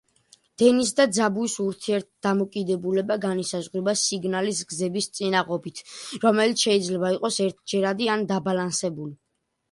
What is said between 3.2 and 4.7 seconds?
განისაზღვრება სიგნალის